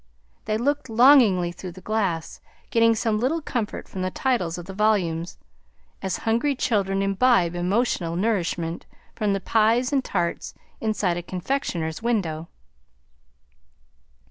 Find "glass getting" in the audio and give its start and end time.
1.81-2.95